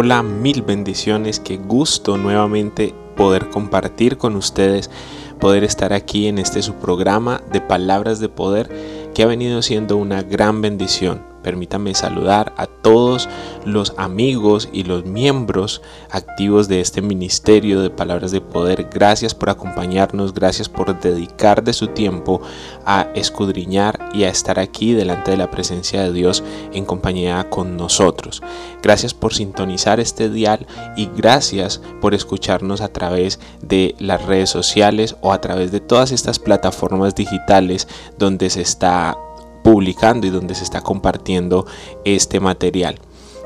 Hola, 0.00 0.22
mil 0.22 0.62
bendiciones, 0.62 1.40
qué 1.40 1.56
gusto 1.56 2.16
nuevamente 2.18 2.94
poder 3.16 3.50
compartir 3.50 4.16
con 4.16 4.36
ustedes, 4.36 4.92
poder 5.40 5.64
estar 5.64 5.92
aquí 5.92 6.28
en 6.28 6.38
este 6.38 6.62
su 6.62 6.74
programa 6.74 7.42
de 7.52 7.60
palabras 7.60 8.20
de 8.20 8.28
poder 8.28 8.70
que 9.12 9.24
ha 9.24 9.26
venido 9.26 9.60
siendo 9.60 9.96
una 9.96 10.22
gran 10.22 10.62
bendición 10.62 11.27
Permítame 11.42 11.94
saludar 11.94 12.52
a 12.56 12.66
todos 12.66 13.28
los 13.64 13.94
amigos 13.96 14.68
y 14.72 14.84
los 14.84 15.04
miembros 15.04 15.82
activos 16.10 16.68
de 16.68 16.80
este 16.80 17.02
ministerio 17.02 17.80
de 17.80 17.90
palabras 17.90 18.30
de 18.30 18.40
poder. 18.40 18.88
Gracias 18.92 19.34
por 19.34 19.50
acompañarnos, 19.50 20.34
gracias 20.34 20.68
por 20.68 20.98
dedicar 20.98 21.62
de 21.62 21.72
su 21.72 21.88
tiempo 21.88 22.40
a 22.84 23.08
escudriñar 23.14 24.10
y 24.14 24.24
a 24.24 24.28
estar 24.28 24.58
aquí 24.58 24.92
delante 24.92 25.30
de 25.30 25.36
la 25.36 25.50
presencia 25.50 26.02
de 26.02 26.12
Dios 26.12 26.42
en 26.72 26.84
compañía 26.84 27.48
con 27.50 27.76
nosotros. 27.76 28.42
Gracias 28.82 29.14
por 29.14 29.34
sintonizar 29.34 30.00
este 30.00 30.28
dial 30.28 30.66
y 30.96 31.08
gracias 31.16 31.80
por 32.00 32.14
escucharnos 32.14 32.80
a 32.80 32.88
través 32.88 33.40
de 33.62 33.94
las 33.98 34.24
redes 34.24 34.50
sociales 34.50 35.16
o 35.20 35.32
a 35.32 35.40
través 35.40 35.72
de 35.72 35.80
todas 35.80 36.12
estas 36.12 36.38
plataformas 36.38 37.14
digitales 37.14 37.88
donde 38.18 38.50
se 38.50 38.62
está 38.62 39.16
publicando 39.68 40.26
y 40.26 40.30
donde 40.30 40.54
se 40.54 40.64
está 40.64 40.80
compartiendo 40.80 41.66
este 42.06 42.40
material. 42.40 42.98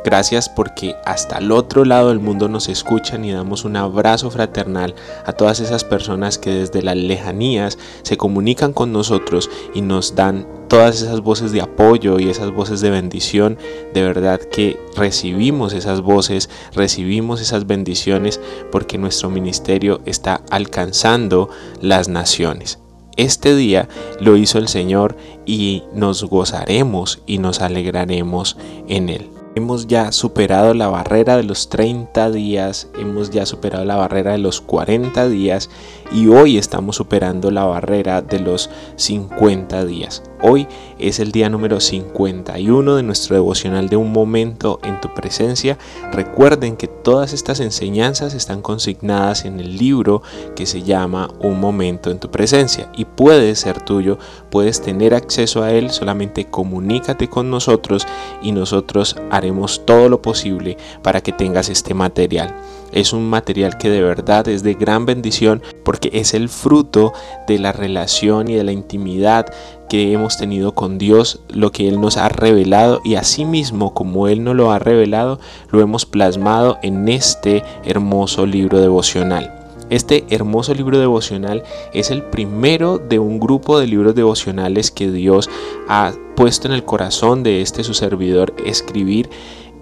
Gracias 0.05 0.49
porque 0.49 0.95
hasta 1.05 1.39
el 1.39 1.51
otro 1.51 1.85
lado 1.85 2.11
del 2.11 2.21
mundo 2.21 2.49
nos 2.49 2.69
escuchan 2.69 3.25
y 3.25 3.33
damos 3.33 3.65
un 3.65 3.75
abrazo 3.75 4.31
fraternal 4.31 4.95
a 5.27 5.33
todas 5.33 5.59
esas 5.59 5.83
personas 5.83 6.39
que 6.39 6.51
desde 6.51 6.81
las 6.81 6.97
lejanías 6.97 7.77
se 8.03 8.17
comunican 8.17 8.73
con 8.73 8.93
nosotros 8.93 9.51
y 9.75 9.81
nos 9.81 10.15
dan 10.15 10.47
todas 10.69 11.03
esas 11.03 11.23
voces 11.23 11.51
de 11.51 11.61
apoyo 11.61 12.21
y 12.21 12.31
esas 12.31 12.53
voces 12.53 12.81
de 12.81 12.91
bendición. 12.91 13.59
De 13.93 14.03
verdad 14.03 14.41
que 14.41 14.79
recibimos 14.97 15.73
esas 15.73 16.03
voces, 16.03 16.51
recibimos 16.73 17.41
esas 17.41 17.67
bendiciones 17.67 18.41
porque 18.71 18.97
nuestro 18.97 19.29
ministerio 19.29 20.01
está 20.05 20.43
alcanzando 20.51 21.49
las 21.81 22.07
naciones. 22.09 22.82
Este 23.17 23.55
día 23.55 23.89
lo 24.21 24.37
hizo 24.37 24.59
el 24.59 24.69
Señor 24.69 25.17
y 25.45 25.83
nos 25.93 26.25
gozaremos 26.25 27.23
y 27.27 27.39
nos 27.39 27.61
alegraremos 27.61 28.57
en 28.89 29.09
Él. 29.11 29.29
Hemos 29.55 29.87
ya 29.87 30.13
superado 30.13 30.73
la 30.73 30.89
barrera 30.89 31.37
de 31.37 31.43
los 31.43 31.69
30 31.69 32.31
días, 32.31 32.89
hemos 32.99 33.31
ya 33.31 33.45
superado 33.45 33.85
la 33.85 33.97
barrera 33.97 34.33
de 34.33 34.39
los 34.39 34.63
40 34.63 35.29
días 35.29 35.69
y 36.11 36.29
hoy 36.29 36.57
estamos 36.57 36.97
superando 36.97 37.51
la 37.51 37.65
barrera 37.65 38.23
de 38.23 38.39
los 38.39 38.71
50 38.97 39.85
días. 39.85 40.23
Hoy 40.45 40.67
es 40.99 41.21
el 41.21 41.31
día 41.31 41.49
número 41.49 41.79
51 41.79 42.97
de 42.97 43.03
nuestro 43.05 43.37
devocional 43.37 43.89
de 43.89 43.95
un 43.95 44.11
momento 44.11 44.81
en 44.83 45.01
tu 45.01 45.15
presencia. 45.15 45.79
Recuerden 46.11 46.77
que 46.77 46.89
todas 46.89 47.33
estas 47.33 47.61
enseñanzas 47.61 48.35
están 48.35 48.61
consignadas 48.61 49.45
en 49.45 49.61
el 49.61 49.79
libro 49.79 50.21
que 50.57 50.67
se 50.67 50.83
llama 50.83 51.31
Un 51.39 51.61
momento 51.61 52.11
en 52.11 52.19
tu 52.19 52.29
presencia 52.33 52.91
y 52.97 53.05
puede 53.05 53.55
ser 53.55 53.83
tuyo, 53.83 54.19
puedes 54.51 54.83
tener 54.83 55.15
acceso 55.15 55.63
a 55.63 55.71
él, 55.71 55.91
solamente 55.91 56.47
comunícate 56.47 57.29
con 57.29 57.49
nosotros 57.49 58.05
y 58.43 58.51
nosotros 58.51 59.15
haremos 59.31 59.87
todo 59.87 60.09
lo 60.09 60.23
posible 60.23 60.77
para 61.03 61.21
que 61.21 61.31
tengas 61.31 61.69
este 61.69 61.95
material. 61.95 62.53
Es 62.93 63.13
un 63.13 63.29
material 63.29 63.79
que 63.79 63.89
de 63.89 64.03
verdad 64.03 64.47
es 64.49 64.63
de 64.63 64.75
gran 64.75 65.07
bendición 65.07 65.63
porque 65.83 66.11
es 66.13 66.35
el 66.35 66.49
fruto 66.49 67.13
de 67.47 67.59
la 67.59 67.73
relación 67.73 68.49
y 68.49 68.55
de 68.55 68.65
la 68.65 68.73
intimidad 68.73 69.47
que 69.89 70.13
hemos 70.13 70.37
tenido 70.37 70.75
con 70.75 70.99
Dios, 70.99 71.41
lo 71.49 71.73
que 71.73 71.89
Él 71.89 72.01
nos 72.01 72.17
ha 72.17 72.29
revelado 72.29 73.01
y 73.05 73.15
asimismo 73.17 73.95
como 73.95 74.29
Él 74.29 74.45
nos 74.45 74.57
lo 74.57 74.73
ha 74.73 74.79
revelado, 74.79 75.41
lo 75.71 75.81
hemos 75.81 76.07
plasmado 76.07 76.79
en 76.83 77.09
este 77.09 77.63
hermoso 77.85 78.47
libro 78.47 78.81
devocional. 78.81 79.59
Este 79.91 80.25
hermoso 80.31 80.73
libro 80.73 80.99
devocional 80.99 81.65
es 81.93 82.11
el 82.11 82.23
primero 82.23 82.97
de 82.97 83.19
un 83.19 83.39
grupo 83.39 83.79
de 83.79 83.87
libros 83.87 84.15
devocionales 84.15 84.91
que 84.91 85.11
Dios 85.11 85.51
ha 85.87 86.13
puesto 86.35 86.67
en 86.67 86.73
el 86.73 86.85
corazón 86.85 87.43
de 87.43 87.61
este 87.61 87.85
su 87.85 87.93
servidor 87.93 88.55
escribir. 88.65 89.29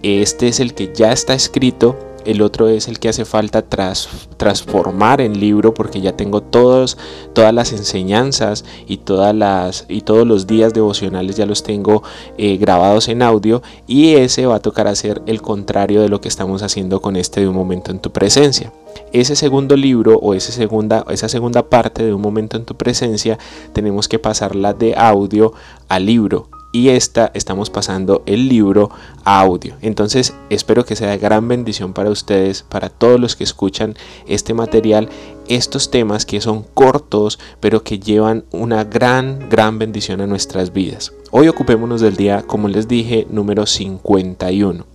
Este 0.03 0.49
es 0.49 0.59
el 0.59 0.75
que 0.75 0.93
ya 0.93 1.13
está 1.13 1.35
escrito 1.35 1.97
el 2.25 2.43
otro 2.43 2.69
es 2.69 2.89
el 2.89 2.99
que 2.99 3.09
hace 3.09 3.25
falta 3.25 3.63
tras, 3.63 4.09
transformar 4.37 5.21
en 5.21 5.39
libro 5.39 5.75
porque 5.75 6.01
ya 6.01 6.17
tengo 6.17 6.43
todos, 6.43 6.99
todas 7.33 7.55
las 7.55 7.73
enseñanzas 7.73 8.65
y, 8.87 8.99
todas 8.99 9.35
las, 9.35 9.87
y 9.89 10.03
todos 10.03 10.27
los 10.27 10.47
días 10.47 10.75
devocionales 10.75 11.37
ya 11.37 11.47
los 11.47 11.63
tengo 11.63 12.03
eh, 12.39 12.57
grabados 12.57 13.09
en 13.09 13.23
audio 13.23 13.63
y 13.87 14.15
ese 14.15 14.47
va 14.47 14.57
a 14.57 14.61
tocar 14.61 14.87
hacer 14.87 15.23
el 15.27 15.43
contrario 15.43 16.03
de 16.03 16.09
lo 16.09 16.21
que 16.21 16.29
estamos 16.29 16.63
haciendo 16.63 17.01
con 17.01 17.17
este 17.17 17.41
de 17.41 17.49
un 17.49 17.55
momento 17.55 17.91
en 17.91 18.01
tu 18.01 18.11
presencia. 18.11 18.73
Ese 19.13 19.37
segundo 19.37 19.77
libro 19.77 20.17
o 20.19 20.35
ese 20.35 20.53
segunda, 20.53 21.05
esa 21.11 21.29
segunda 21.29 21.69
parte 21.69 22.05
de 22.05 22.13
un 22.13 22.21
momento 22.21 22.57
en 22.57 22.65
tu 22.65 22.77
presencia 22.77 23.39
tenemos 23.73 24.09
que 24.09 24.19
pasarla 24.19 24.73
de 24.73 24.95
audio 24.97 25.53
a 25.89 25.99
libro 25.99 26.49
y 26.73 26.91
esta 26.91 27.31
estamos 27.35 27.71
pasando 27.71 28.23
el 28.27 28.49
libro 28.49 28.91
a 29.25 29.41
audio. 29.41 29.75
Entonces 29.81 30.35
espero 30.51 30.85
que 30.85 30.97
sea 30.97 31.17
gran 31.17 31.49
bendición 31.49 31.93
para 31.93 32.11
ustedes, 32.11 32.63
para 32.63 32.89
todos 32.89 33.19
los 33.19 33.37
que 33.37 33.45
escuchan 33.45 33.95
este 34.27 34.55
material, 34.55 35.09
estos 35.49 35.91
temas 35.91 36.27
que 36.27 36.41
son 36.41 36.65
cortos 36.75 37.39
pero 37.61 37.83
que 37.83 37.99
llevan 37.99 38.45
una 38.51 38.85
gran, 38.85 39.49
gran 39.49 39.79
bendición 39.79 40.21
a 40.21 40.27
nuestras 40.27 40.73
vidas. 40.73 41.13
Hoy 41.33 41.49
ocupémonos 41.49 42.01
del 42.01 42.17
día, 42.17 42.43
como 42.47 42.69
les 42.69 42.89
dije, 42.89 43.27
número 43.31 43.67
51. 43.67 44.90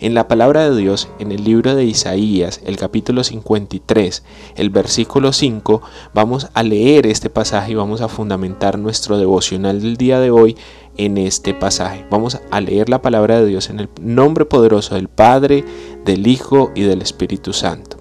En 0.00 0.14
la 0.14 0.28
palabra 0.28 0.70
de 0.70 0.76
Dios, 0.76 1.08
en 1.18 1.32
el 1.32 1.42
libro 1.42 1.74
de 1.74 1.84
Isaías, 1.84 2.60
el 2.64 2.76
capítulo 2.76 3.24
53, 3.24 4.22
el 4.54 4.70
versículo 4.70 5.32
5, 5.32 5.82
vamos 6.14 6.46
a 6.54 6.62
leer 6.62 7.08
este 7.08 7.30
pasaje 7.30 7.72
y 7.72 7.74
vamos 7.74 8.00
a 8.00 8.06
fundamentar 8.06 8.78
nuestro 8.78 9.18
devocional 9.18 9.82
del 9.82 9.96
día 9.96 10.20
de 10.20 10.30
hoy 10.30 10.56
en 10.96 11.18
este 11.18 11.52
pasaje. 11.52 12.06
Vamos 12.10 12.38
a 12.48 12.60
leer 12.60 12.88
la 12.88 13.02
palabra 13.02 13.40
de 13.40 13.46
Dios 13.46 13.70
en 13.70 13.80
el 13.80 13.88
nombre 14.00 14.44
poderoso 14.44 14.94
del 14.94 15.08
Padre, 15.08 15.64
del 16.04 16.28
Hijo 16.28 16.70
y 16.76 16.82
del 16.82 17.02
Espíritu 17.02 17.52
Santo. 17.52 17.96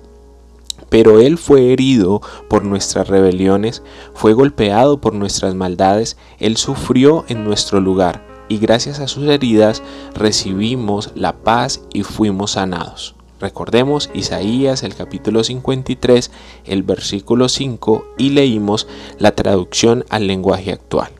Pero 0.89 1.19
Él 1.19 1.39
fue 1.39 1.73
herido 1.73 2.21
por 2.47 2.63
nuestras 2.63 3.07
rebeliones, 3.07 3.81
fue 4.13 4.33
golpeado 4.33 5.01
por 5.01 5.15
nuestras 5.15 5.55
maldades, 5.55 6.15
Él 6.37 6.57
sufrió 6.57 7.25
en 7.27 7.43
nuestro 7.43 7.81
lugar 7.81 8.26
y 8.49 8.57
gracias 8.57 8.99
a 8.99 9.07
sus 9.07 9.27
heridas 9.27 9.83
recibimos 10.13 11.11
la 11.15 11.33
paz 11.33 11.81
y 11.93 12.03
fuimos 12.03 12.51
sanados. 12.51 13.15
Recordemos 13.39 14.09
Isaías 14.13 14.81
el 14.81 14.95
capítulo 14.95 15.43
53, 15.43 16.31
el 16.65 16.83
versículo 16.83 17.49
5 17.49 18.05
y 18.17 18.31
leímos 18.31 18.87
la 19.19 19.33
traducción 19.33 20.05
al 20.09 20.25
lenguaje 20.25 20.71
actual. 20.71 21.11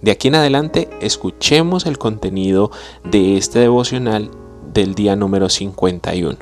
De 0.00 0.10
aquí 0.10 0.28
en 0.28 0.36
adelante 0.36 0.88
escuchemos 1.02 1.84
el 1.84 1.98
contenido 1.98 2.70
de 3.04 3.36
este 3.36 3.58
devocional 3.58 4.30
del 4.72 4.94
día 4.94 5.16
número 5.16 5.50
51. 5.50 6.38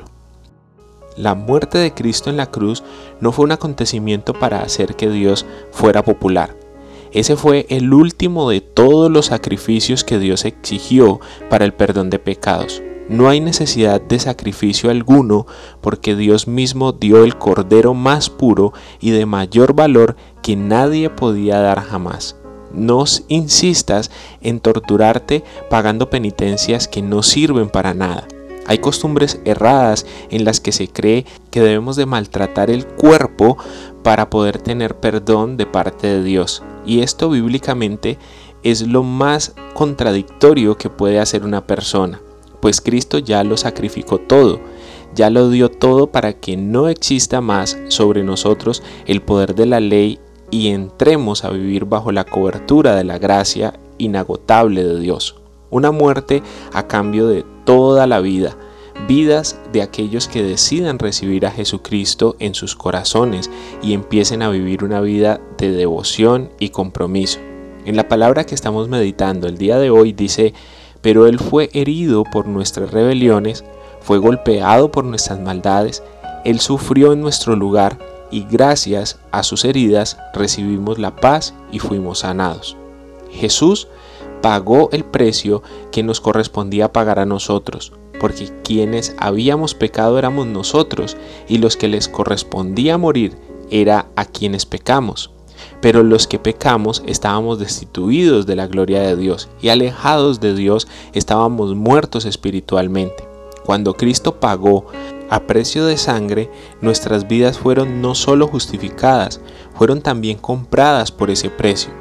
La 1.17 1.35
muerte 1.35 1.77
de 1.77 1.93
Cristo 1.93 2.29
en 2.29 2.37
la 2.37 2.49
cruz 2.49 2.81
no 3.19 3.33
fue 3.33 3.43
un 3.43 3.51
acontecimiento 3.51 4.33
para 4.33 4.61
hacer 4.61 4.95
que 4.95 5.09
Dios 5.09 5.45
fuera 5.71 6.05
popular, 6.05 6.55
ese 7.11 7.35
fue 7.35 7.65
el 7.69 7.93
último 7.93 8.49
de 8.49 8.61
todos 8.61 9.11
los 9.11 9.27
sacrificios 9.27 10.03
que 10.03 10.19
Dios 10.19 10.45
exigió 10.45 11.19
para 11.49 11.65
el 11.65 11.73
perdón 11.73 12.09
de 12.09 12.19
pecados. 12.19 12.81
No 13.09 13.27
hay 13.27 13.41
necesidad 13.41 13.99
de 13.99 14.19
sacrificio 14.19 14.91
alguno 14.91 15.47
porque 15.81 16.15
Dios 16.15 16.47
mismo 16.47 16.91
dio 16.91 17.23
el 17.23 17.37
cordero 17.37 17.95
más 17.95 18.29
puro 18.29 18.71
y 18.99 19.09
de 19.09 19.25
mayor 19.25 19.73
valor 19.73 20.15
que 20.43 20.55
nadie 20.55 21.09
podía 21.09 21.59
dar 21.59 21.81
jamás. 21.81 22.35
No 22.71 23.03
insistas 23.27 24.11
en 24.41 24.59
torturarte 24.59 25.43
pagando 25.71 26.11
penitencias 26.11 26.87
que 26.87 27.01
no 27.01 27.23
sirven 27.23 27.69
para 27.69 27.95
nada. 27.95 28.27
Hay 28.69 28.77
costumbres 28.77 29.41
erradas 29.45 30.05
en 30.29 30.45
las 30.45 30.59
que 30.59 30.71
se 30.71 30.87
cree 30.87 31.25
que 31.49 31.59
debemos 31.59 31.95
de 31.95 32.05
maltratar 32.05 32.69
el 32.69 32.85
cuerpo 32.85 33.57
para 34.03 34.29
poder 34.29 34.59
tener 34.59 34.99
perdón 34.99 35.57
de 35.57 35.65
parte 35.65 36.05
de 36.05 36.23
Dios. 36.23 36.61
Y 36.85 36.99
esto 36.99 37.31
bíblicamente 37.31 38.19
es 38.61 38.85
lo 38.85 39.01
más 39.01 39.55
contradictorio 39.73 40.77
que 40.77 40.91
puede 40.91 41.19
hacer 41.19 41.45
una 41.45 41.65
persona, 41.65 42.21
pues 42.61 42.79
Cristo 42.79 43.17
ya 43.17 43.43
lo 43.43 43.57
sacrificó 43.57 44.19
todo, 44.19 44.59
ya 45.15 45.31
lo 45.31 45.49
dio 45.49 45.71
todo 45.71 46.11
para 46.11 46.33
que 46.33 46.55
no 46.55 46.89
exista 46.89 47.41
más 47.41 47.75
sobre 47.87 48.23
nosotros 48.23 48.83
el 49.07 49.23
poder 49.23 49.55
de 49.55 49.65
la 49.65 49.79
ley 49.79 50.19
y 50.51 50.67
entremos 50.67 51.43
a 51.43 51.49
vivir 51.49 51.85
bajo 51.85 52.11
la 52.11 52.23
cobertura 52.23 52.95
de 52.95 53.03
la 53.03 53.17
gracia 53.17 53.73
inagotable 53.97 54.83
de 54.83 54.99
Dios. 54.99 55.38
Una 55.69 55.91
muerte 55.91 56.43
a 56.73 56.87
cambio 56.87 57.27
de 57.27 57.45
toda 57.65 58.07
la 58.07 58.19
vida, 58.19 58.55
vidas 59.07 59.59
de 59.71 59.81
aquellos 59.81 60.27
que 60.27 60.43
decidan 60.43 60.99
recibir 60.99 61.45
a 61.45 61.51
Jesucristo 61.51 62.35
en 62.39 62.53
sus 62.55 62.75
corazones 62.75 63.49
y 63.81 63.93
empiecen 63.93 64.41
a 64.41 64.49
vivir 64.49 64.83
una 64.83 65.01
vida 65.01 65.39
de 65.57 65.71
devoción 65.71 66.49
y 66.59 66.69
compromiso. 66.69 67.39
En 67.85 67.95
la 67.95 68.07
palabra 68.07 68.45
que 68.45 68.55
estamos 68.55 68.89
meditando 68.89 69.47
el 69.47 69.57
día 69.57 69.77
de 69.77 69.89
hoy 69.89 70.13
dice, 70.13 70.53
pero 71.01 71.27
Él 71.27 71.39
fue 71.39 71.69
herido 71.73 72.23
por 72.23 72.47
nuestras 72.47 72.91
rebeliones, 72.91 73.63
fue 74.01 74.17
golpeado 74.17 74.91
por 74.91 75.05
nuestras 75.05 75.39
maldades, 75.39 76.03
Él 76.45 76.59
sufrió 76.59 77.13
en 77.13 77.21
nuestro 77.21 77.55
lugar 77.55 77.97
y 78.31 78.45
gracias 78.49 79.19
a 79.31 79.43
sus 79.43 79.65
heridas 79.65 80.17
recibimos 80.33 80.99
la 80.99 81.15
paz 81.15 81.53
y 81.71 81.79
fuimos 81.79 82.19
sanados. 82.19 82.77
Jesús 83.31 83.87
pagó 84.41 84.89
el 84.91 85.03
precio 85.05 85.61
que 85.91 86.03
nos 86.03 86.21
correspondía 86.21 86.93
pagar 86.93 87.19
a 87.19 87.25
nosotros, 87.25 87.93
porque 88.19 88.49
quienes 88.63 89.15
habíamos 89.17 89.73
pecado 89.75 90.17
éramos 90.17 90.47
nosotros 90.47 91.17
y 91.47 91.57
los 91.57 91.77
que 91.77 91.87
les 91.87 92.07
correspondía 92.07 92.97
morir 92.97 93.37
era 93.69 94.07
a 94.15 94.25
quienes 94.25 94.65
pecamos. 94.65 95.31
Pero 95.81 96.03
los 96.03 96.27
que 96.27 96.39
pecamos 96.39 97.03
estábamos 97.05 97.59
destituidos 97.59 98.45
de 98.45 98.55
la 98.55 98.67
gloria 98.67 99.01
de 99.01 99.15
Dios 99.15 99.49
y 99.61 99.69
alejados 99.69 100.39
de 100.39 100.53
Dios 100.53 100.87
estábamos 101.13 101.75
muertos 101.75 102.25
espiritualmente. 102.25 103.27
Cuando 103.65 103.93
Cristo 103.93 104.39
pagó 104.39 104.87
a 105.29 105.41
precio 105.41 105.85
de 105.85 105.97
sangre, 105.97 106.49
nuestras 106.81 107.27
vidas 107.27 107.59
fueron 107.59 108.01
no 108.01 108.15
solo 108.15 108.47
justificadas, 108.47 109.41
fueron 109.75 110.01
también 110.01 110.37
compradas 110.37 111.11
por 111.11 111.29
ese 111.29 111.49
precio, 111.49 111.91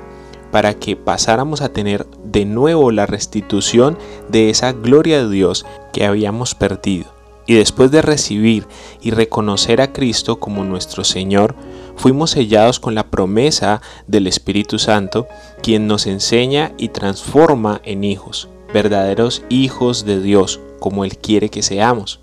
para 0.50 0.74
que 0.74 0.96
pasáramos 0.96 1.60
a 1.60 1.68
tener 1.68 2.06
de 2.38 2.44
nuevo 2.44 2.92
la 2.92 3.04
restitución 3.04 3.98
de 4.28 4.48
esa 4.48 4.72
gloria 4.72 5.24
de 5.24 5.28
Dios 5.28 5.66
que 5.92 6.04
habíamos 6.04 6.54
perdido. 6.54 7.06
Y 7.48 7.54
después 7.54 7.90
de 7.90 8.00
recibir 8.00 8.64
y 9.00 9.10
reconocer 9.10 9.80
a 9.80 9.92
Cristo 9.92 10.38
como 10.38 10.62
nuestro 10.62 11.02
Señor, 11.02 11.56
fuimos 11.96 12.30
sellados 12.30 12.78
con 12.78 12.94
la 12.94 13.08
promesa 13.08 13.82
del 14.06 14.28
Espíritu 14.28 14.78
Santo, 14.78 15.26
quien 15.64 15.88
nos 15.88 16.06
enseña 16.06 16.74
y 16.78 16.90
transforma 16.90 17.80
en 17.82 18.04
hijos, 18.04 18.48
verdaderos 18.72 19.42
hijos 19.48 20.04
de 20.04 20.20
Dios, 20.20 20.60
como 20.78 21.04
Él 21.04 21.18
quiere 21.18 21.48
que 21.48 21.62
seamos. 21.62 22.20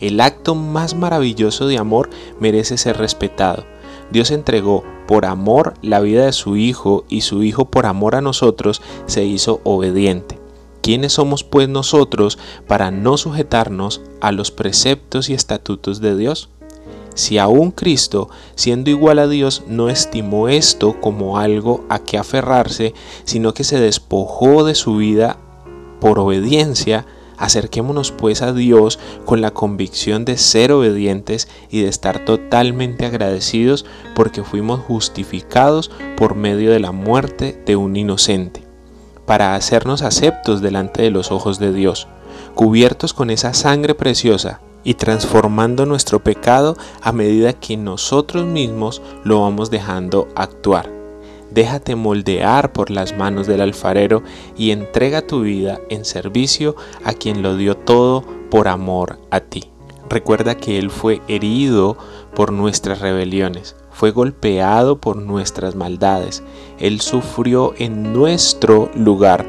El 0.00 0.20
acto 0.20 0.56
más 0.56 0.96
maravilloso 0.96 1.68
de 1.68 1.78
amor 1.78 2.10
merece 2.40 2.76
ser 2.76 2.96
respetado. 2.96 3.64
Dios 4.14 4.30
entregó 4.30 4.84
por 5.08 5.26
amor 5.26 5.74
la 5.82 5.98
vida 5.98 6.26
de 6.26 6.32
su 6.32 6.56
Hijo 6.56 7.04
y 7.08 7.22
su 7.22 7.42
Hijo 7.42 7.64
por 7.64 7.84
amor 7.84 8.14
a 8.14 8.20
nosotros 8.20 8.80
se 9.06 9.24
hizo 9.24 9.60
obediente. 9.64 10.38
¿Quiénes 10.82 11.14
somos 11.14 11.42
pues 11.42 11.68
nosotros 11.68 12.38
para 12.68 12.92
no 12.92 13.16
sujetarnos 13.16 14.02
a 14.20 14.30
los 14.30 14.52
preceptos 14.52 15.30
y 15.30 15.34
estatutos 15.34 16.00
de 16.00 16.16
Dios? 16.16 16.48
Si 17.16 17.38
aún 17.38 17.72
Cristo, 17.72 18.28
siendo 18.54 18.88
igual 18.88 19.18
a 19.18 19.26
Dios, 19.26 19.64
no 19.66 19.88
estimó 19.88 20.48
esto 20.48 21.00
como 21.00 21.38
algo 21.38 21.84
a 21.88 21.98
que 21.98 22.16
aferrarse, 22.16 22.94
sino 23.24 23.52
que 23.52 23.64
se 23.64 23.80
despojó 23.80 24.62
de 24.62 24.76
su 24.76 24.94
vida 24.96 25.38
por 26.00 26.20
obediencia, 26.20 27.04
Acerquémonos 27.36 28.12
pues 28.12 28.42
a 28.42 28.52
Dios 28.52 28.98
con 29.24 29.40
la 29.40 29.50
convicción 29.50 30.24
de 30.24 30.36
ser 30.36 30.72
obedientes 30.72 31.48
y 31.70 31.82
de 31.82 31.88
estar 31.88 32.24
totalmente 32.24 33.06
agradecidos 33.06 33.84
porque 34.14 34.44
fuimos 34.44 34.80
justificados 34.80 35.90
por 36.16 36.34
medio 36.34 36.70
de 36.70 36.80
la 36.80 36.92
muerte 36.92 37.60
de 37.66 37.76
un 37.76 37.96
inocente, 37.96 38.62
para 39.26 39.54
hacernos 39.54 40.02
aceptos 40.02 40.60
delante 40.60 41.02
de 41.02 41.10
los 41.10 41.32
ojos 41.32 41.58
de 41.58 41.72
Dios, 41.72 42.06
cubiertos 42.54 43.12
con 43.12 43.30
esa 43.30 43.52
sangre 43.54 43.94
preciosa 43.94 44.60
y 44.84 44.94
transformando 44.94 45.86
nuestro 45.86 46.22
pecado 46.22 46.76
a 47.00 47.10
medida 47.12 47.54
que 47.54 47.76
nosotros 47.76 48.46
mismos 48.46 49.02
lo 49.24 49.40
vamos 49.40 49.70
dejando 49.70 50.28
actuar. 50.36 50.93
Déjate 51.54 51.94
moldear 51.94 52.72
por 52.72 52.90
las 52.90 53.16
manos 53.16 53.46
del 53.46 53.60
alfarero 53.60 54.24
y 54.56 54.72
entrega 54.72 55.24
tu 55.24 55.42
vida 55.42 55.80
en 55.88 56.04
servicio 56.04 56.74
a 57.04 57.12
quien 57.12 57.42
lo 57.42 57.56
dio 57.56 57.76
todo 57.76 58.24
por 58.50 58.66
amor 58.66 59.20
a 59.30 59.38
ti. 59.38 59.70
Recuerda 60.10 60.56
que 60.56 60.78
Él 60.78 60.90
fue 60.90 61.22
herido 61.28 61.96
por 62.34 62.52
nuestras 62.52 63.00
rebeliones, 63.00 63.76
fue 63.92 64.10
golpeado 64.10 65.00
por 65.00 65.16
nuestras 65.16 65.76
maldades, 65.76 66.42
Él 66.80 67.00
sufrió 67.00 67.72
en 67.78 68.12
nuestro 68.12 68.90
lugar 68.96 69.46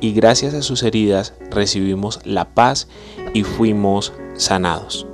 y 0.00 0.12
gracias 0.12 0.54
a 0.54 0.62
sus 0.62 0.82
heridas 0.82 1.34
recibimos 1.52 2.18
la 2.24 2.52
paz 2.52 2.88
y 3.32 3.44
fuimos 3.44 4.12
sanados 4.34 5.06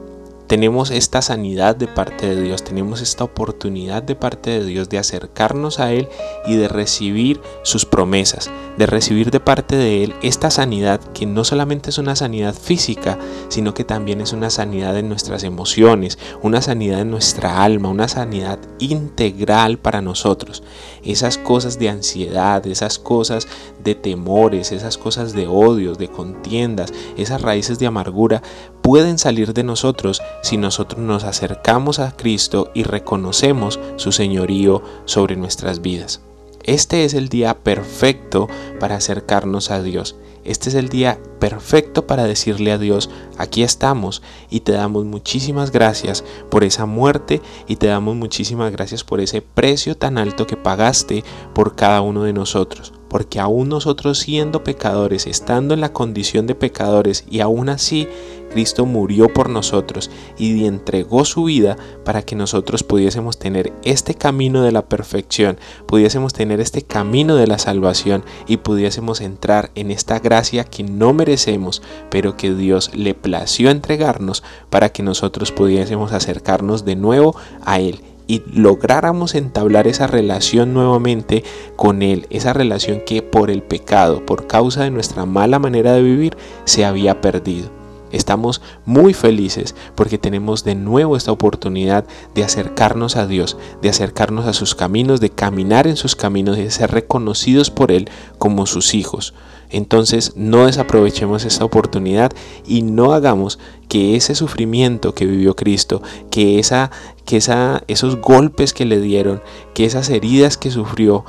tenemos 0.50 0.90
esta 0.90 1.22
sanidad 1.22 1.76
de 1.76 1.86
parte 1.86 2.26
de 2.34 2.42
Dios, 2.42 2.64
tenemos 2.64 3.00
esta 3.00 3.22
oportunidad 3.22 4.02
de 4.02 4.16
parte 4.16 4.50
de 4.50 4.64
Dios 4.64 4.88
de 4.88 4.98
acercarnos 4.98 5.78
a 5.78 5.92
Él 5.92 6.08
y 6.44 6.56
de 6.56 6.66
recibir 6.66 7.40
sus 7.62 7.86
promesas, 7.86 8.50
de 8.76 8.86
recibir 8.86 9.30
de 9.30 9.38
parte 9.38 9.76
de 9.76 10.02
Él 10.02 10.12
esta 10.22 10.50
sanidad 10.50 10.98
que 11.12 11.24
no 11.24 11.44
solamente 11.44 11.90
es 11.90 11.98
una 11.98 12.16
sanidad 12.16 12.52
física, 12.52 13.16
sino 13.48 13.74
que 13.74 13.84
también 13.84 14.20
es 14.20 14.32
una 14.32 14.50
sanidad 14.50 14.98
en 14.98 15.08
nuestras 15.08 15.44
emociones, 15.44 16.18
una 16.42 16.60
sanidad 16.60 17.02
en 17.02 17.12
nuestra 17.12 17.62
alma, 17.62 17.88
una 17.88 18.08
sanidad 18.08 18.58
integral 18.80 19.78
para 19.78 20.02
nosotros. 20.02 20.64
Esas 21.04 21.38
cosas 21.38 21.78
de 21.78 21.90
ansiedad, 21.90 22.66
esas 22.66 22.98
cosas 22.98 23.46
de 23.84 23.94
temores, 23.94 24.72
esas 24.72 24.98
cosas 24.98 25.32
de 25.32 25.46
odios, 25.46 25.96
de 25.96 26.08
contiendas, 26.08 26.92
esas 27.16 27.40
raíces 27.40 27.78
de 27.78 27.86
amargura, 27.86 28.42
pueden 28.82 29.18
salir 29.18 29.54
de 29.54 29.62
nosotros 29.62 30.20
si 30.42 30.56
nosotros 30.56 31.00
nos 31.00 31.24
acercamos 31.24 31.98
a 31.98 32.16
Cristo 32.16 32.70
y 32.74 32.82
reconocemos 32.82 33.78
su 33.96 34.12
señorío 34.12 34.82
sobre 35.04 35.36
nuestras 35.36 35.80
vidas. 35.80 36.20
Este 36.62 37.04
es 37.04 37.14
el 37.14 37.28
día 37.28 37.58
perfecto 37.58 38.48
para 38.78 38.96
acercarnos 38.96 39.70
a 39.70 39.82
Dios. 39.82 40.16
Este 40.44 40.70
es 40.70 40.74
el 40.74 40.88
día 40.88 41.18
perfecto 41.38 42.06
para 42.06 42.24
decirle 42.24 42.72
a 42.72 42.78
Dios, 42.78 43.10
aquí 43.36 43.62
estamos 43.62 44.22
y 44.48 44.60
te 44.60 44.72
damos 44.72 45.04
muchísimas 45.04 45.70
gracias 45.70 46.24
por 46.50 46.64
esa 46.64 46.86
muerte 46.86 47.42
y 47.66 47.76
te 47.76 47.88
damos 47.88 48.16
muchísimas 48.16 48.72
gracias 48.72 49.04
por 49.04 49.20
ese 49.20 49.42
precio 49.42 49.96
tan 49.96 50.16
alto 50.16 50.46
que 50.46 50.56
pagaste 50.56 51.24
por 51.54 51.76
cada 51.76 52.00
uno 52.00 52.24
de 52.24 52.32
nosotros 52.32 52.94
porque 53.10 53.40
aún 53.40 53.68
nosotros 53.68 54.20
siendo 54.20 54.62
pecadores, 54.62 55.26
estando 55.26 55.74
en 55.74 55.80
la 55.80 55.92
condición 55.92 56.46
de 56.46 56.54
pecadores 56.54 57.24
y 57.28 57.40
aún 57.40 57.68
así 57.68 58.06
Cristo 58.50 58.86
murió 58.86 59.32
por 59.32 59.48
nosotros 59.48 60.10
y 60.36 60.66
entregó 60.66 61.24
su 61.24 61.44
vida 61.44 61.76
para 62.04 62.22
que 62.22 62.36
nosotros 62.36 62.82
pudiésemos 62.82 63.38
tener 63.38 63.72
este 63.84 64.14
camino 64.14 64.62
de 64.62 64.72
la 64.72 64.82
perfección, 64.82 65.58
pudiésemos 65.86 66.32
tener 66.32 66.60
este 66.60 66.82
camino 66.82 67.36
de 67.36 67.46
la 67.46 67.58
salvación 67.58 68.24
y 68.46 68.58
pudiésemos 68.58 69.20
entrar 69.20 69.70
en 69.74 69.90
esta 69.90 70.18
gracia 70.18 70.64
que 70.64 70.82
no 70.82 71.12
merecemos, 71.12 71.82
pero 72.10 72.36
que 72.36 72.54
Dios 72.54 72.94
le 72.94 73.14
plació 73.14 73.70
entregarnos 73.70 74.42
para 74.68 74.90
que 74.90 75.02
nosotros 75.02 75.52
pudiésemos 75.52 76.12
acercarnos 76.12 76.84
de 76.84 76.96
nuevo 76.96 77.36
a 77.64 77.80
Él 77.80 78.00
y 78.30 78.44
lográramos 78.54 79.34
entablar 79.34 79.88
esa 79.88 80.06
relación 80.06 80.72
nuevamente 80.72 81.42
con 81.74 82.02
Él, 82.02 82.28
esa 82.30 82.52
relación 82.52 83.00
que 83.04 83.22
por 83.22 83.50
el 83.50 83.62
pecado, 83.62 84.24
por 84.24 84.46
causa 84.46 84.84
de 84.84 84.92
nuestra 84.92 85.26
mala 85.26 85.58
manera 85.58 85.94
de 85.94 86.02
vivir, 86.02 86.36
se 86.64 86.84
había 86.84 87.20
perdido. 87.20 87.79
Estamos 88.10 88.60
muy 88.84 89.14
felices 89.14 89.74
porque 89.94 90.18
tenemos 90.18 90.64
de 90.64 90.74
nuevo 90.74 91.16
esta 91.16 91.32
oportunidad 91.32 92.04
de 92.34 92.44
acercarnos 92.44 93.16
a 93.16 93.26
Dios, 93.26 93.56
de 93.82 93.88
acercarnos 93.88 94.46
a 94.46 94.52
sus 94.52 94.74
caminos, 94.74 95.20
de 95.20 95.30
caminar 95.30 95.86
en 95.86 95.96
sus 95.96 96.16
caminos 96.16 96.58
y 96.58 96.62
de 96.62 96.70
ser 96.70 96.90
reconocidos 96.90 97.70
por 97.70 97.92
Él 97.92 98.08
como 98.38 98.66
sus 98.66 98.94
hijos. 98.94 99.34
Entonces 99.70 100.32
no 100.36 100.66
desaprovechemos 100.66 101.44
esta 101.44 101.64
oportunidad 101.64 102.32
y 102.66 102.82
no 102.82 103.12
hagamos 103.12 103.58
que 103.88 104.16
ese 104.16 104.34
sufrimiento 104.34 105.14
que 105.14 105.26
vivió 105.26 105.54
Cristo, 105.54 106.02
que, 106.30 106.58
esa, 106.58 106.90
que 107.24 107.36
esa, 107.36 107.84
esos 107.86 108.20
golpes 108.20 108.72
que 108.72 108.84
le 108.84 109.00
dieron, 109.00 109.42
que 109.72 109.84
esas 109.84 110.10
heridas 110.10 110.56
que 110.56 110.70
sufrió 110.70 111.24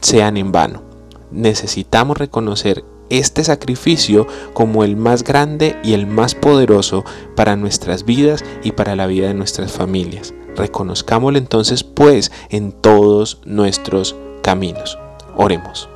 sean 0.00 0.36
en 0.36 0.50
vano. 0.50 0.82
Necesitamos 1.30 2.18
reconocer 2.18 2.84
este 3.18 3.44
sacrificio 3.44 4.26
como 4.54 4.84
el 4.84 4.96
más 4.96 5.22
grande 5.22 5.76
y 5.84 5.92
el 5.92 6.06
más 6.06 6.34
poderoso 6.34 7.04
para 7.36 7.56
nuestras 7.56 8.04
vidas 8.04 8.44
y 8.62 8.72
para 8.72 8.96
la 8.96 9.06
vida 9.06 9.28
de 9.28 9.34
nuestras 9.34 9.72
familias. 9.72 10.34
Reconozcámoslo 10.56 11.38
entonces 11.38 11.84
pues 11.84 12.32
en 12.50 12.72
todos 12.72 13.40
nuestros 13.44 14.16
caminos. 14.42 14.98
Oremos. 15.36 15.88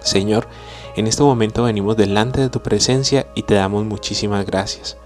Señor, 0.00 0.48
en 0.96 1.06
este 1.06 1.22
momento 1.22 1.64
venimos 1.64 1.96
delante 1.96 2.40
de 2.40 2.48
tu 2.48 2.62
presencia 2.62 3.26
y 3.34 3.42
te 3.42 3.54
damos 3.54 3.84
muchísimas 3.84 4.46
gracias. 4.46 4.96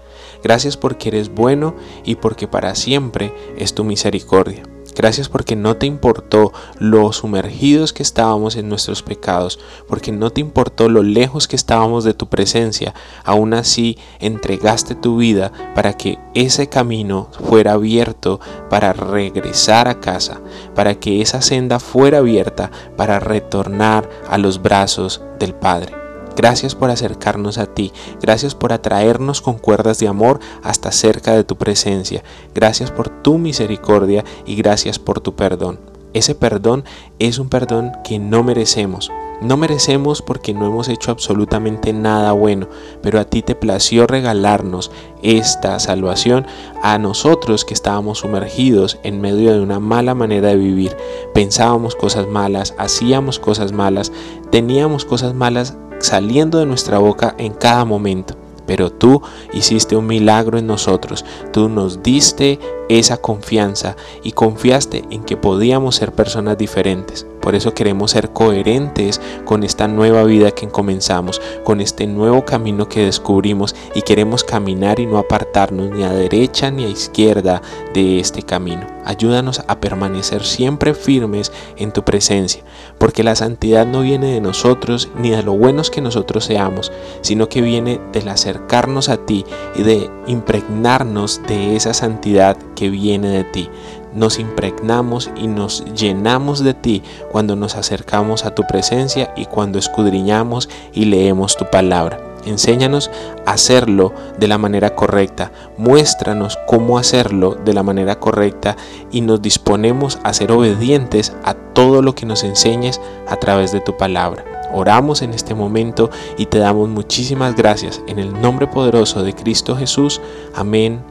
Gracias 0.43 0.77
porque 0.77 1.09
eres 1.09 1.29
bueno 1.29 1.75
y 2.03 2.15
porque 2.15 2.47
para 2.47 2.75
siempre 2.75 3.33
es 3.57 3.75
tu 3.75 3.83
misericordia. 3.83 4.63
Gracias 4.95 5.29
porque 5.29 5.55
no 5.55 5.77
te 5.77 5.85
importó 5.85 6.51
lo 6.77 7.11
sumergidos 7.13 7.93
que 7.93 8.03
estábamos 8.03 8.55
en 8.55 8.69
nuestros 8.69 9.03
pecados, 9.03 9.59
porque 9.87 10.11
no 10.11 10.31
te 10.31 10.41
importó 10.41 10.89
lo 10.89 11.03
lejos 11.03 11.47
que 11.47 11.55
estábamos 11.55 12.03
de 12.03 12.13
tu 12.13 12.27
presencia. 12.27 12.93
Aún 13.23 13.53
así 13.53 13.97
entregaste 14.19 14.95
tu 14.95 15.17
vida 15.17 15.51
para 15.75 15.93
que 15.93 16.19
ese 16.33 16.67
camino 16.67 17.29
fuera 17.47 17.73
abierto 17.73 18.39
para 18.69 18.93
regresar 18.93 19.87
a 19.87 19.99
casa, 19.99 20.41
para 20.75 20.95
que 20.95 21.21
esa 21.21 21.41
senda 21.41 21.79
fuera 21.79 22.19
abierta 22.19 22.71
para 22.97 23.19
retornar 23.19 24.09
a 24.29 24.37
los 24.37 24.61
brazos 24.61 25.21
del 25.39 25.53
Padre. 25.53 26.00
Gracias 26.35 26.75
por 26.75 26.89
acercarnos 26.89 27.57
a 27.57 27.65
ti, 27.65 27.91
gracias 28.21 28.55
por 28.55 28.73
atraernos 28.73 29.41
con 29.41 29.57
cuerdas 29.57 29.99
de 29.99 30.07
amor 30.07 30.39
hasta 30.63 30.91
cerca 30.91 31.33
de 31.33 31.43
tu 31.43 31.57
presencia, 31.57 32.23
gracias 32.55 32.89
por 32.89 33.09
tu 33.09 33.37
misericordia 33.37 34.23
y 34.45 34.55
gracias 34.55 34.97
por 34.97 35.19
tu 35.19 35.35
perdón. 35.35 35.79
Ese 36.13 36.35
perdón 36.35 36.83
es 37.19 37.39
un 37.39 37.49
perdón 37.49 37.93
que 38.03 38.19
no 38.19 38.43
merecemos. 38.43 39.09
No 39.41 39.57
merecemos 39.57 40.21
porque 40.21 40.53
no 40.53 40.67
hemos 40.67 40.87
hecho 40.87 41.09
absolutamente 41.09 41.93
nada 41.93 42.31
bueno, 42.31 42.67
pero 43.01 43.19
a 43.19 43.23
ti 43.23 43.41
te 43.41 43.55
plació 43.55 44.05
regalarnos 44.05 44.91
esta 45.23 45.79
salvación 45.79 46.45
a 46.83 46.99
nosotros 46.99 47.65
que 47.65 47.73
estábamos 47.73 48.19
sumergidos 48.19 48.99
en 49.03 49.19
medio 49.19 49.51
de 49.51 49.61
una 49.61 49.79
mala 49.79 50.13
manera 50.13 50.49
de 50.49 50.57
vivir. 50.57 50.95
Pensábamos 51.33 51.95
cosas 51.95 52.27
malas, 52.27 52.75
hacíamos 52.77 53.39
cosas 53.39 53.71
malas, 53.71 54.11
teníamos 54.51 55.05
cosas 55.05 55.33
malas 55.33 55.75
saliendo 56.01 56.59
de 56.59 56.65
nuestra 56.65 56.97
boca 56.99 57.35
en 57.37 57.53
cada 57.53 57.85
momento. 57.85 58.35
Pero 58.65 58.91
tú 58.91 59.21
hiciste 59.53 59.95
un 59.95 60.07
milagro 60.07 60.57
en 60.57 60.67
nosotros, 60.67 61.25
tú 61.51 61.67
nos 61.67 62.03
diste 62.03 62.59
esa 62.89 63.17
confianza 63.17 63.95
y 64.23 64.31
confiaste 64.33 65.03
en 65.09 65.23
que 65.23 65.35
podíamos 65.35 65.95
ser 65.95 66.13
personas 66.13 66.57
diferentes. 66.57 67.25
Por 67.41 67.55
eso 67.55 67.73
queremos 67.73 68.11
ser 68.11 68.29
coherentes 68.29 69.19
con 69.45 69.63
esta 69.63 69.87
nueva 69.87 70.23
vida 70.23 70.51
que 70.51 70.67
comenzamos, 70.67 71.41
con 71.63 71.81
este 71.81 72.07
nuevo 72.07 72.45
camino 72.45 72.87
que 72.87 73.05
descubrimos 73.05 73.75
y 73.95 74.03
queremos 74.03 74.43
caminar 74.43 74.99
y 74.99 75.05
no 75.05 75.17
apartarnos 75.17 75.89
ni 75.89 76.03
a 76.03 76.11
derecha 76.11 76.71
ni 76.71 76.85
a 76.85 76.89
izquierda 76.89 77.61
de 77.93 78.19
este 78.19 78.43
camino. 78.43 78.85
Ayúdanos 79.03 79.63
a 79.67 79.79
permanecer 79.79 80.43
siempre 80.43 80.93
firmes 80.93 81.51
en 81.75 81.91
tu 81.91 82.03
presencia, 82.03 82.63
porque 82.99 83.23
la 83.23 83.35
santidad 83.35 83.85
no 83.85 84.01
viene 84.01 84.33
de 84.33 84.41
nosotros 84.41 85.09
ni 85.17 85.31
de 85.31 85.41
lo 85.41 85.53
buenos 85.53 85.89
que 85.89 86.01
nosotros 86.01 86.45
seamos, 86.45 86.91
sino 87.21 87.49
que 87.49 87.61
viene 87.61 87.99
del 88.13 88.27
acercarnos 88.27 89.09
a 89.09 89.17
ti 89.25 89.45
y 89.75 89.83
de 89.83 90.09
impregnarnos 90.27 91.41
de 91.47 91.75
esa 91.75 91.93
santidad 91.93 92.57
que 92.75 92.89
viene 92.89 93.29
de 93.29 93.43
ti 93.43 93.69
nos 94.13 94.39
impregnamos 94.39 95.31
y 95.35 95.47
nos 95.47 95.85
llenamos 95.93 96.63
de 96.63 96.73
ti 96.73 97.03
cuando 97.31 97.55
nos 97.55 97.75
acercamos 97.75 98.45
a 98.45 98.55
tu 98.55 98.63
presencia 98.63 99.33
y 99.35 99.45
cuando 99.45 99.79
escudriñamos 99.79 100.69
y 100.93 101.05
leemos 101.05 101.57
tu 101.57 101.65
palabra. 101.69 102.19
Enséñanos 102.45 103.11
a 103.45 103.51
hacerlo 103.51 104.13
de 104.39 104.47
la 104.47 104.57
manera 104.57 104.95
correcta, 104.95 105.51
muéstranos 105.77 106.57
cómo 106.65 106.97
hacerlo 106.97 107.55
de 107.63 107.73
la 107.73 107.83
manera 107.83 108.19
correcta 108.19 108.77
y 109.11 109.21
nos 109.21 109.41
disponemos 109.41 110.17
a 110.23 110.33
ser 110.33 110.51
obedientes 110.51 111.33
a 111.43 111.53
todo 111.53 112.01
lo 112.01 112.15
que 112.15 112.25
nos 112.25 112.43
enseñes 112.43 112.99
a 113.27 113.35
través 113.37 113.71
de 113.71 113.81
tu 113.81 113.95
palabra. 113.95 114.43
Oramos 114.73 115.21
en 115.21 115.33
este 115.33 115.53
momento 115.53 116.09
y 116.37 116.45
te 116.47 116.57
damos 116.57 116.89
muchísimas 116.89 117.55
gracias 117.55 118.01
en 118.07 118.19
el 118.19 118.41
nombre 118.41 118.67
poderoso 118.67 119.21
de 119.21 119.33
Cristo 119.33 119.75
Jesús. 119.75 120.21
Amén 120.55 121.01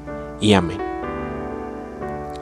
y 0.40 0.54
amén. 0.54 0.89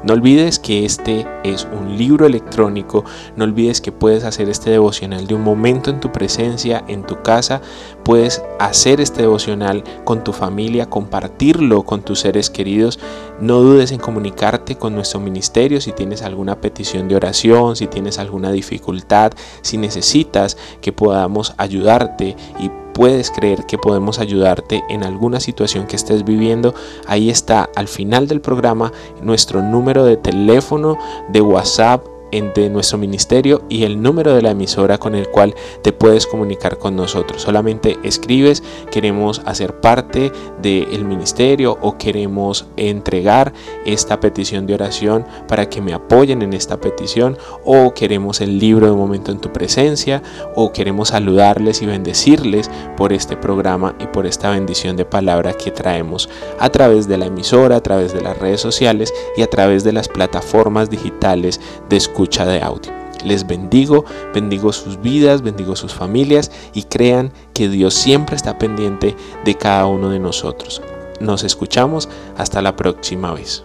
No 0.04 0.12
olvides 0.12 0.58
que 0.58 0.84
este 0.84 1.26
es 1.42 1.66
un 1.72 1.98
libro 1.98 2.26
electrónico, 2.26 3.04
no 3.36 3.44
olvides 3.44 3.80
que 3.80 3.90
puedes 3.90 4.22
hacer 4.22 4.48
este 4.48 4.70
devocional 4.70 5.26
de 5.26 5.34
un 5.34 5.42
momento 5.42 5.90
en 5.90 5.98
tu 5.98 6.12
presencia, 6.12 6.84
en 6.86 7.04
tu 7.04 7.20
casa, 7.22 7.60
puedes 8.08 8.42
hacer 8.58 9.02
este 9.02 9.20
devocional 9.20 9.84
con 10.04 10.24
tu 10.24 10.32
familia, 10.32 10.88
compartirlo 10.88 11.82
con 11.82 12.00
tus 12.00 12.20
seres 12.20 12.48
queridos. 12.48 12.98
No 13.38 13.60
dudes 13.60 13.92
en 13.92 13.98
comunicarte 13.98 14.76
con 14.76 14.94
nuestro 14.94 15.20
ministerio 15.20 15.78
si 15.82 15.92
tienes 15.92 16.22
alguna 16.22 16.58
petición 16.58 17.06
de 17.06 17.16
oración, 17.16 17.76
si 17.76 17.86
tienes 17.86 18.18
alguna 18.18 18.50
dificultad, 18.50 19.32
si 19.60 19.76
necesitas 19.76 20.56
que 20.80 20.90
podamos 20.90 21.52
ayudarte 21.58 22.34
y 22.58 22.70
puedes 22.94 23.30
creer 23.30 23.66
que 23.66 23.76
podemos 23.76 24.20
ayudarte 24.20 24.82
en 24.88 25.04
alguna 25.04 25.38
situación 25.38 25.86
que 25.86 25.96
estés 25.96 26.24
viviendo, 26.24 26.74
ahí 27.06 27.28
está 27.28 27.68
al 27.76 27.88
final 27.88 28.26
del 28.26 28.40
programa 28.40 28.90
nuestro 29.20 29.60
número 29.60 30.06
de 30.06 30.16
teléfono, 30.16 30.96
de 31.28 31.42
WhatsApp 31.42 32.06
de 32.30 32.68
nuestro 32.68 32.98
ministerio 32.98 33.62
y 33.68 33.84
el 33.84 34.02
número 34.02 34.34
de 34.34 34.42
la 34.42 34.50
emisora 34.50 34.98
con 34.98 35.14
el 35.14 35.28
cual 35.28 35.54
te 35.82 35.92
puedes 35.92 36.26
comunicar 36.26 36.78
con 36.78 36.94
nosotros. 36.94 37.42
Solamente 37.42 37.98
escribes, 38.02 38.62
queremos 38.90 39.40
hacer 39.46 39.80
parte 39.80 40.30
del 40.60 41.04
ministerio 41.04 41.78
o 41.80 41.96
queremos 41.96 42.66
entregar 42.76 43.52
esta 43.86 44.20
petición 44.20 44.66
de 44.66 44.74
oración 44.74 45.24
para 45.46 45.68
que 45.68 45.80
me 45.80 45.94
apoyen 45.94 46.42
en 46.42 46.52
esta 46.52 46.78
petición 46.78 47.38
o 47.64 47.94
queremos 47.94 48.40
el 48.40 48.58
libro 48.58 48.86
de 48.86 48.92
momento 48.92 49.32
en 49.32 49.40
tu 49.40 49.52
presencia 49.52 50.22
o 50.54 50.72
queremos 50.72 51.08
saludarles 51.08 51.82
y 51.82 51.86
bendecirles 51.86 52.70
por 52.96 53.12
este 53.12 53.36
programa 53.36 53.94
y 54.00 54.06
por 54.06 54.26
esta 54.26 54.50
bendición 54.50 54.96
de 54.96 55.04
palabra 55.04 55.54
que 55.54 55.70
traemos 55.70 56.28
a 56.58 56.68
través 56.70 57.08
de 57.08 57.18
la 57.18 57.26
emisora, 57.26 57.76
a 57.76 57.82
través 57.82 58.12
de 58.12 58.20
las 58.20 58.38
redes 58.38 58.60
sociales 58.60 59.12
y 59.36 59.42
a 59.42 59.48
través 59.48 59.84
de 59.84 59.92
las 59.92 60.08
plataformas 60.08 60.90
digitales 60.90 61.60
de 61.88 61.96
escucha 62.18 62.44
de 62.46 62.60
audio. 62.60 62.92
Les 63.24 63.46
bendigo, 63.46 64.04
bendigo 64.34 64.72
sus 64.72 65.00
vidas, 65.00 65.40
bendigo 65.40 65.76
sus 65.76 65.94
familias 65.94 66.50
y 66.74 66.82
crean 66.82 67.32
que 67.54 67.68
Dios 67.68 67.94
siempre 67.94 68.34
está 68.34 68.58
pendiente 68.58 69.14
de 69.44 69.54
cada 69.54 69.86
uno 69.86 70.08
de 70.08 70.18
nosotros. 70.18 70.82
Nos 71.20 71.44
escuchamos 71.44 72.08
hasta 72.36 72.60
la 72.60 72.74
próxima 72.74 73.32
vez. 73.34 73.64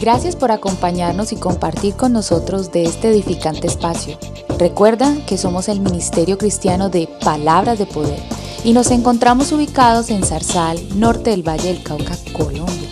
Gracias 0.00 0.34
por 0.34 0.50
acompañarnos 0.50 1.32
y 1.32 1.36
compartir 1.36 1.94
con 1.94 2.12
nosotros 2.12 2.72
de 2.72 2.82
este 2.82 3.10
edificante 3.10 3.68
espacio. 3.68 4.18
Recuerda 4.58 5.14
que 5.24 5.38
somos 5.38 5.68
el 5.68 5.78
Ministerio 5.78 6.36
Cristiano 6.36 6.88
de 6.88 7.08
Palabras 7.20 7.78
de 7.78 7.86
Poder 7.86 8.41
y 8.64 8.72
nos 8.72 8.90
encontramos 8.90 9.52
ubicados 9.52 10.10
en 10.10 10.24
Zarzal, 10.24 10.80
norte 10.98 11.30
del 11.30 11.46
Valle 11.46 11.72
del 11.72 11.82
Cauca, 11.82 12.16
Colombia. 12.32 12.88